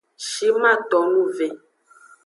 Shiman 0.29 0.79
tonu 0.89 1.23
ve. 1.37 1.47